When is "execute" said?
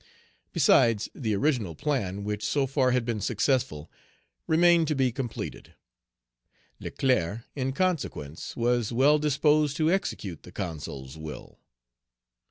9.91-10.41